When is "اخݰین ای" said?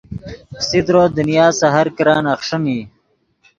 2.33-2.79